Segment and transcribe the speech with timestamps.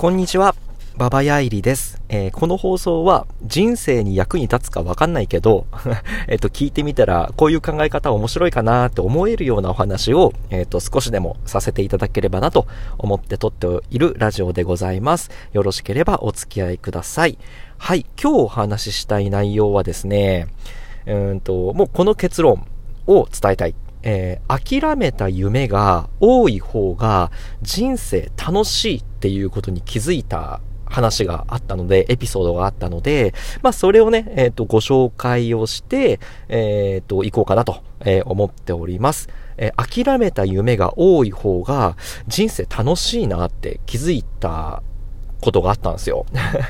[0.00, 0.54] こんにちは。
[0.96, 2.00] ババヤイリです。
[2.08, 5.66] えー、この放送は人生に役に立つかわかんないけど
[6.26, 12.66] えっと、聞いてみたらこういう考え方面白いかなって思えるようなお話を、えっ、と、少しでもさせていただければなと
[12.96, 15.30] 思って撮っているラジオでございます。
[15.52, 17.36] よろしければお付き合いください。
[17.76, 20.46] はい、今日お話ししたい内容はですね、
[21.04, 22.66] うんと、もうこの結論
[23.06, 23.74] を伝えたい。
[24.02, 27.30] えー、諦めた夢が多い方が
[27.62, 33.32] 人生楽しいっていうことに気づいた話があったので、エピソードがあったので、
[33.62, 36.18] まあそれをね、えっ、ー、と、ご紹介をして、
[36.48, 39.28] えっ、ー、と、行こうかなと、え、思っております。
[39.60, 41.96] え諦めた夢が多い方が
[42.26, 44.82] 人生楽しいなって気づいた
[45.40, 46.26] ことがあったんですよ。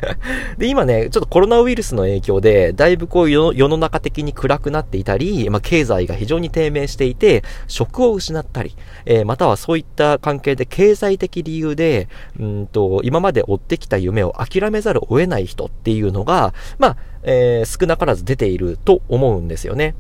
[0.59, 8.75] で、今ね、ちょっとコロナウイルスの影響で、だいぶこう世の中的に暗くなっていたり、まあ、経済が非常に低迷していて、職を失ったり、
[9.05, 19.95] えー、またはそういった関係で経済的理由で、うんと、今まで追ってきた夢を諦めざるを得ない人っていうのが、まあ、えー、少なからず出ていると思うんですよね。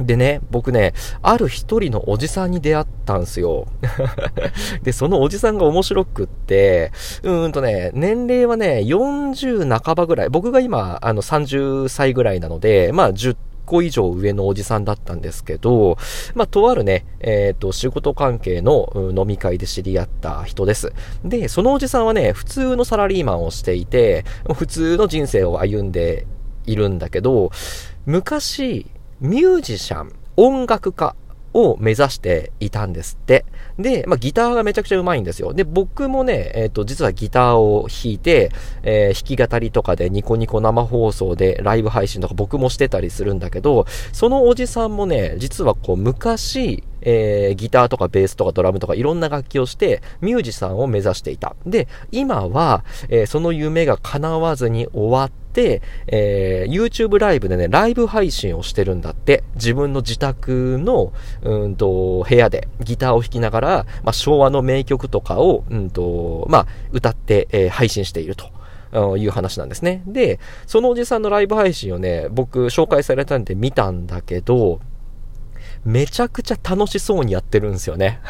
[0.00, 3.66] でね、僕ね、ある一人のおじさんに出会ったんすよ。
[4.82, 10.28] で、そのおじさんが面白くって、うーんとね、年齢はね、40半ばぐらい。
[10.28, 15.96] 僕が今、あの、30歳ぐらいなので、まあ、10個以上上のおじさんだったんですけど、
[16.34, 20.92] まあ、とあるね、えっ、ー、と、仕事関係の飲み会で知り合った人です。
[21.24, 26.26] で、そのおじさんはね、普通のサラリーマンをしていて、普通の人生を歩んで
[26.66, 27.50] いるんだけど、
[28.06, 28.86] 昔、
[29.22, 31.14] ミュージシャン、音楽家
[31.54, 33.44] を目指していたんですって。
[33.78, 35.54] で、まあ、ギターがめちゃくちゃうまいんですよ。
[35.54, 38.50] で、僕もね、えっ、ー、と、実はギターを弾いて、
[38.82, 51.54] えー、弾き語りとかでニコニコ生放送でライブ配信とか僕もしてたりするんだけど、そのおじさんもね、実はこう、昔、えー、ギターとかベースとかドラムとかいろんな楽器をして、ミュージシャンを目指していた。
[51.66, 59.44] で、今は、えー、その夢が叶わずに終わって、えー、YouTube ライブでね、ライブ配信をしてるんだって。
[59.54, 61.12] 自分の自宅の、
[61.42, 68.50] うんと、部屋でギターを弾きながら、まあ、昭和の名曲とかを、うんと、まあ、歌って、えー、配信していると。
[69.16, 70.02] いう話なんですね。
[70.06, 74.80] で、そのおじさんのライブ配信をね、僕紹介されたんで見たんだけど、
[75.84, 78.20] めちゃくちゃ楽しそうにやってるんですよね。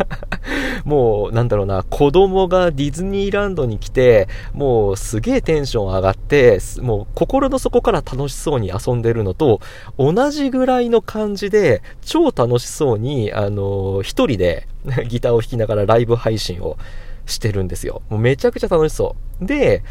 [0.84, 9.60] もう、なんだろうな、子供がディズニーランドに来て、もうすげえテンション上がって、もう心の底から楽しそうに遊んでるのと、
[9.98, 14.66] 同じぐらいの感じで、超楽しそうに、あの、一人で
[15.08, 16.78] ギターを弾きながらライブ配信を
[17.26, 18.00] してるんですよ。
[18.08, 19.44] もうめちゃくちゃ楽しそう。
[19.44, 19.82] で、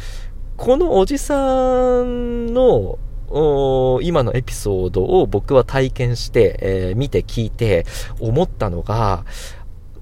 [0.58, 2.98] このおじさんの
[3.30, 7.86] 今のエピソードを僕は体験して、えー、見て聞いて
[8.20, 9.26] 思ったのが、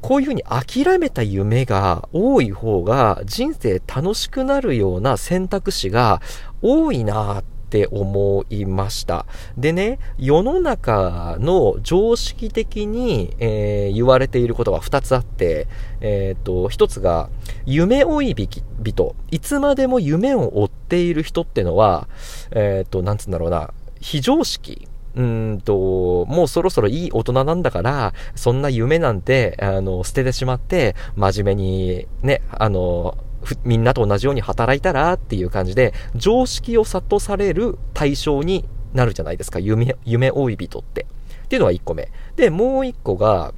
[0.02, 6.22] こういうふうに諦めた夢が多い方が人生楽しくなるような選択肢が
[6.62, 7.44] 多いなっ
[7.75, 9.25] って思いました。
[9.58, 15.68] でね、世の中の常識的に、えー、言われていることが2つあって、
[16.00, 17.30] えっ、と、1つが、
[17.66, 18.35] 夢追い
[18.81, 22.08] 人、いつまでも夢を追っている人ってのは、
[22.52, 24.88] えっ、と、なんつうんだろうな、非常識。
[25.16, 33.18] うんと、もうそろそろいい大人なんだから、そんな夢なんて、あの、捨ててしまって、真面目に、ね、あの、
[33.63, 39.59] みんなと同じように働いたらっていう感じで、常識を諭される対象になるじゃないですか。
[39.59, 41.06] 夢、夢追い人って。
[41.45, 42.11] っていうのが1個目。
[42.35, 43.53] で、もう1個が、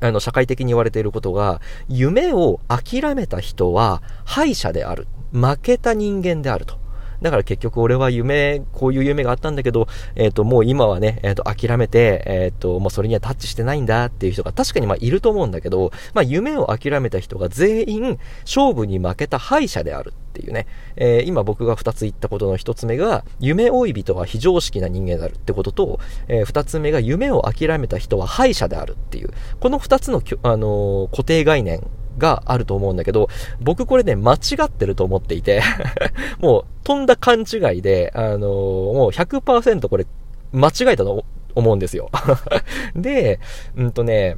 [0.00, 5.06] あの、社会的に言われていることが、夢を諦めた人は敗者である。
[5.32, 6.78] 負けた人間であると。
[7.22, 20.66] だから結局俺は夢、こういう夢があったんだけど、えっ、ー、と、もう今はね、えっ、ー、と、諦めて、えっ、ー、と、もうそれにはタッチしてないんだっていう人が確かにまあいると思うんだけど、まあ夢を諦めた人が全員勝負に負けた敗者であるっていうね、
[20.96, 31.86] え、今僕が二つ言ったことの一つ目が、夢追い人は非常識な人間であるってことと、えー、二つ目が夢を諦めた人は敗者であるっていう、この二つの、あの、固定概念
[32.18, 33.28] があると思うんだけど、
[33.60, 35.62] 僕これね、間違ってると思っていて
[36.40, 40.06] もう、とんだ勘違いで、あのー、もう100%これ、
[40.52, 41.24] 間違えたと
[41.54, 42.10] 思うんですよ。
[42.94, 43.40] で、
[43.76, 44.36] うんとね、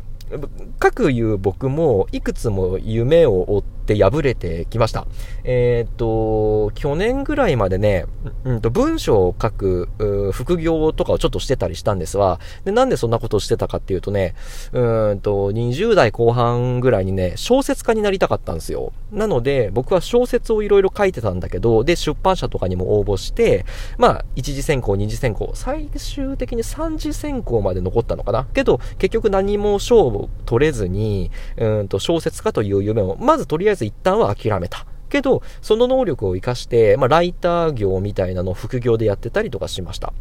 [0.79, 5.07] 各言う僕もいくつも夢を追って敗れてきました。
[5.45, 8.07] えっ、と、去年ぐらいまでね、
[8.45, 9.89] うんと文章を書く
[10.33, 12.41] 副業とかをちょっとしてたりしたんですわ。
[12.65, 14.35] で、なんでそんなことをしてたかっていうとね、
[14.73, 18.93] うんと、20代後半ぐらいにね、小説家になりたかったんですよ。
[19.13, 23.65] なので、僕は小説をいろいろ書いてたんだけど、で、出版社とかにも応募して、
[23.97, 28.47] まあ、一次選考、二次選考、最終的に三次選考まで残ったのかな。
[28.53, 34.87] けど、結局何も賞を取れずに、うんと小説家という夢を、まずとりあえず一旦は諦めた。
[35.09, 40.13] けど、その能力を活かして、まあ、ライター業みたいなのを副業でやってたりとかしました。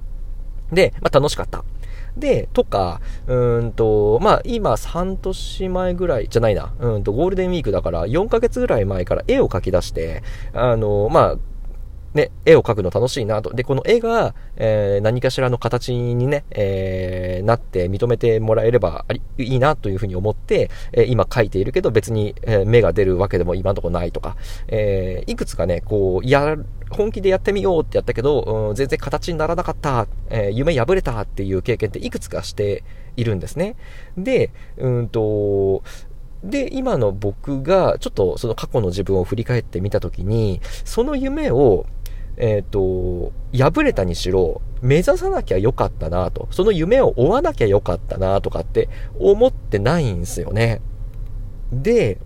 [0.72, 1.64] で、まあ、楽しかった。
[2.18, 10.24] で、とか、うんと、まあ、今、半年前ぐらい、じゃないな、うんと、ゴールデンウィークだから、4ヶ月ぐらい前から絵を描き出して、
[10.54, 11.38] あの、まあ、
[12.18, 13.54] ね、絵を描くの楽しいなと。
[13.54, 19.06] で、この絵が、えー、何かしらの形にね、えー、なって認めてもらえれば
[19.38, 24.36] いいなというふうに思って、えー、今描いているけど別に、え芽が出るわけでも今のところないとか、
[24.68, 26.58] えいくつかね、こう、や、
[26.90, 32.84] 本気でやってみようってやったけど、うん、全然形にならなかった、え夢破れたっていう経験っていくつかして
[33.16, 33.76] いるんですね。
[34.18, 35.84] で、うんと、
[36.44, 41.86] で、今の僕が、ちょっとその過去の自分を振り返ってみたときに、その夢を、
[42.38, 48.90] えっ、ー、と、破れたにしろ、目指さなきゃよかったなと、その夢を追わなきゃよかったなとかって
[49.20, 50.82] 思ってないんですよね。
[51.72, 52.20] で、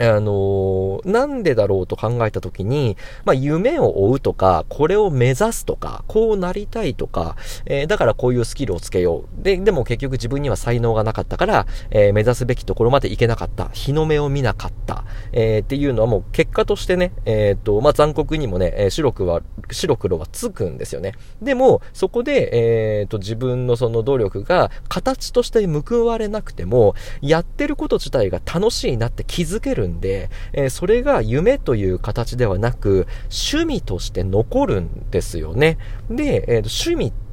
[0.00, 7.36] あのー、なんでだろうと考えたときに、まあ、夢を追うとか、これを目指すとか、こうなりたいとか、
[7.66, 9.42] えー、だからこういうスキルをつけよう。
[9.42, 13.68] で、でも結局自分には才能がなかったから、えー、目指すべきところまで行けなかった。
[13.68, 15.04] 日の目を見なかった。
[15.32, 21.12] えっていうのはもう結果としてね、えっ、と、まあ、残酷にもね、え白くは、白黒はつくんですよね。
[21.42, 35.78] でも、そこで、えっ、と、自分のその努力が形として報われなくても、やってること自体が楽しいなって気づけるんで、え、それが夢という形ではなく、趣味として残るんですよね。
[36.10, 37.23] で、えー、趣味って、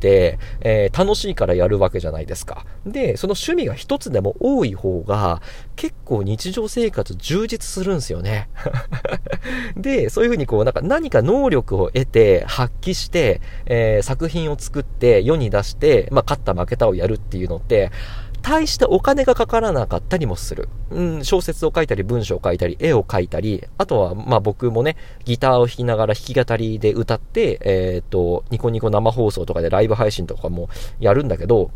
[0.61, 2.65] えー、楽しいからやるわけじゃないですか。
[2.85, 5.41] で、その趣味が一つでも多い方が、
[5.75, 8.49] 結構日常生活充実するんですよね。
[9.75, 17.91] で、そういうふうにこう、なんか何か能力を得て、発揮して、えー、作品を作って世に出して、まあ、勝った負けたをやるっていうのって、
[18.41, 20.69] 大してお金がかからなかったりもする。
[20.89, 31.71] うん、小説を書いたり、文章を書いたり、絵を描いたり、あとは、まあ僕もね、ギターを弾きながら弾き語りで歌って、えっ、と、ニコニコ生放送とかでライブ配信とかもやるんだけど、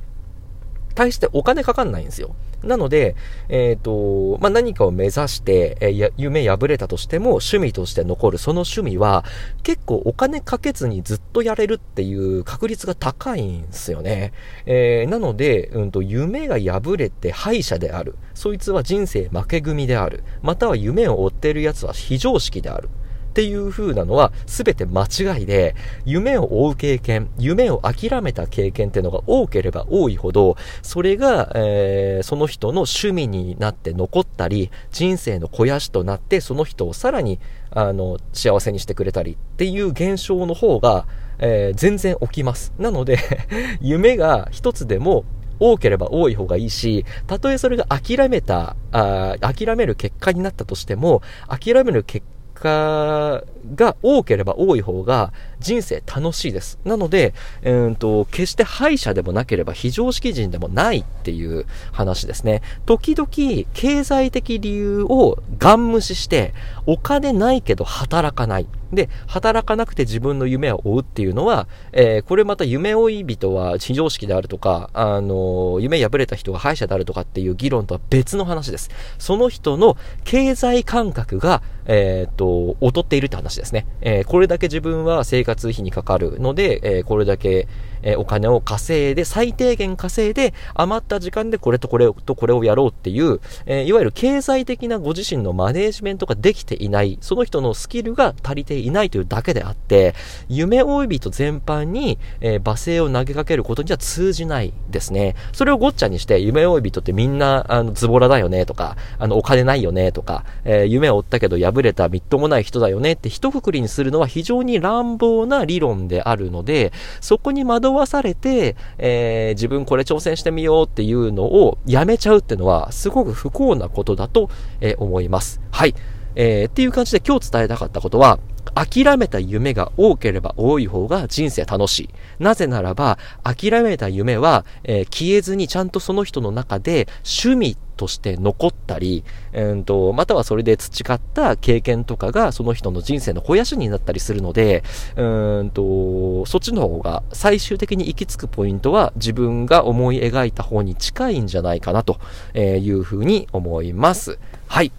[0.96, 2.36] 大してお金かかんないんですよ。
[2.64, 3.16] なので、
[3.50, 9.24] えっ、ー、と、まあ、何かを目指して、えー、夢破れたとしても趣味として残るその趣味は
[9.62, 14.34] 結構お金かけずにずっとやれるっていう確率が高いんですよね。
[14.66, 18.16] えー、なので、うんと、夢が破れて敗者である。
[18.34, 20.24] そいつは人生負け組である。
[20.42, 22.90] または夢を追っている奴は非常識である。
[23.36, 37.42] っていう風なのは全て間違いで、夢を追う経験、夢を諦めた経験っていうのが多ければ多いほど、それが、えー、その人の趣味になって残ったり、人生の肥やしとなって、その人をさらに、
[37.72, 41.06] あの、幸せにしてくれたりっていう現象の方が、
[41.40, 42.72] えー、全然起きます。
[42.80, 43.20] なので
[43.82, 45.26] 夢が一つでも
[45.60, 52.26] 多ければ多い方がいいし、たとえそれが諦めた、あ諦める結果になったとしても、諦める結
[52.66, 53.44] 果
[53.76, 56.80] が多ければ多い方が人生楽しいです。
[56.84, 62.62] なので、えーと、決して敗者でもなければ非常識人でもないっていう話ですね。
[62.86, 63.28] 時々
[63.74, 66.54] 経済的理由をガン無視して、
[66.86, 68.68] お金ないけど働かない。
[68.92, 78.90] で、働かなくて自分の夢を追うっていうのは、えー、これまた夢追い人は非常識であるとか、あの、夢破れた人が敗者であるとかっていう議論とは別の話です。
[79.18, 83.86] その人の経済感覚が、えっ、と、劣っているって話ですね。
[84.02, 87.68] え、これだけ自分は生活費にかかるので、え、これだけ、
[88.06, 100.16] えお金を稼いで、最低限稼いで、余った時間でこれとこれとこれをやろうっていう、えいわゆる経済的なご自身のマネージメントができていない、その人のスキルが足りていないというだけであって、
[100.48, 105.36] 夢追い人全般に、え罵声を投げかけることには通じないですね。
[105.52, 124.50] それをごっちゃにして、夢追い人ってみんな、あの、ズボラだよねとか、あの、お金ないよねとか、えー、夢を追ったけど破れたみっともない人だよねって一括りにするのは非常に乱暴な理論であるので、そこに惑わされて、えー、自分これ挑戦してみようっていうのをやめちゃうっていうのは、すごく不幸なことだと、
[124.82, 125.62] えー、思います。
[125.72, 125.96] はい。
[126.36, 128.40] えー、っていう感じで今日伝えたかったことは、
[128.74, 132.10] 諦めた夢が多ければ多い方が人生楽しい。
[132.39, 144.84] なぜならば、諦めた夢は、えー、消えずにちゃんとその人の中で趣味として残ったり、えー、とまたはそれで培った経験とかがその人の人生の肥やしになったりするので、
[145.15, 152.19] うんとそっちの方が最終的に行き着くポイントは自分が思い描いた方に近いんじゃないかなと
[152.55, 154.38] いうふうに思います。
[154.67, 154.91] はい。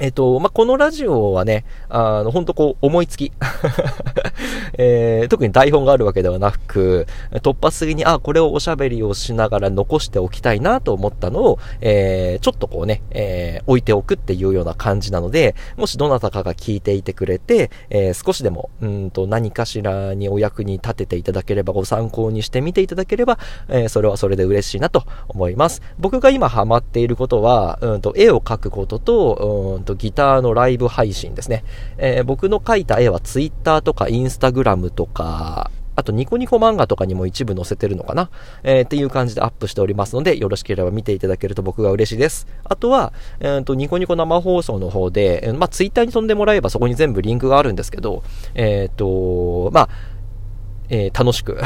[0.00, 3.32] えっ、と、まあ、このラジオはね、あの、ほんとこう、思いつき。
[4.78, 23.38] えー、特に台本があるわけではなく、突発的に、あ、これをおしゃべりをしながら残しておきたいなと思ったのを、えー、ちょっとこうね、えー、置いておくっていうような感じなので、もしどなたかが聞いていてくれて、えー、少しでも、うんと、何かしらにお役に立てていただければ、ご参考にしてみていただければ、
[23.68, 25.82] えー、それはそれで嬉しいなと思います。
[25.98, 31.64] 僕が今ハマっていることは、うんと、絵を描くことと、うんと、ギターのライブ配信ですね。
[31.96, 38.30] えー、僕の描いた絵は Twitter とか Instagram とか、あとニコニコ漫画とかにも一部載せてるのかな
[38.62, 42.46] えー、っていう感じでアップしておりますので、よろしければ見ていただけると僕が嬉しいです。
[42.62, 48.22] あとは、えー、と、ニコニコ生放送の方で、えー、まあ、ツイッターに飛んでもらえばそこに全部リンクがあるんですけど、
[48.54, 49.88] えっ、ー、と、まあ、
[50.88, 51.58] えー、楽しく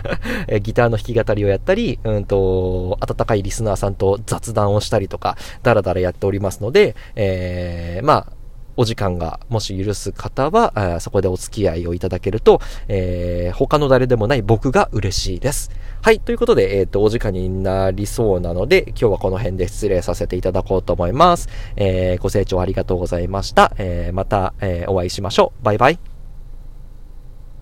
[0.62, 8.32] ギターの弾き語りをやったり、うんと、温かいリスナーさんと雑談をしたりとか、だらだらやっておりますので、えー、まあ、
[8.76, 15.70] お時間がもし許す方は、そこでお付き合いをいただけると、えー、他の誰でもない僕が嬉しいです。
[16.00, 16.20] はい。
[16.20, 21.48] ということで、えっ、ー、と、お時間になりそうなので、今日はこの辺で失礼させていただこうと思います。
[21.76, 23.72] えー、ご清聴ありがとうございました。
[23.78, 25.64] え、また、え、お会いしましょう。
[25.64, 26.11] バイバイ。